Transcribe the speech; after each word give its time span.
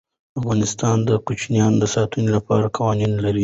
افغانستان 0.39 0.97
د 1.09 1.11
کوچیانو 1.25 1.79
د 1.81 1.85
ساتنې 1.95 2.27
لپاره 2.35 2.65
قوانین 2.77 3.11
لري. 3.25 3.39